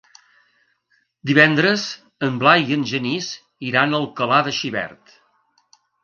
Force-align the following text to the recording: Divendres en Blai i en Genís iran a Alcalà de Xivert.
Divendres 1.31 1.83
en 2.27 2.39
Blai 2.43 2.65
i 2.71 2.77
en 2.77 2.85
Genís 2.91 3.27
iran 3.73 3.93
a 3.93 3.99
Alcalà 4.05 4.39
de 4.49 4.55
Xivert. 4.61 5.13